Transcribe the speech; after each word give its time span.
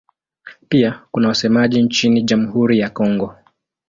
Pia 0.69 1.01
kuna 1.11 1.27
wasemaji 1.27 1.81
nchini 1.81 2.21
Jamhuri 2.21 2.79
ya 2.79 2.89
Kongo. 2.89 3.35